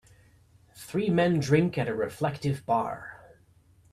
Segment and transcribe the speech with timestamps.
[0.73, 3.23] Three men drink at a reflective bar.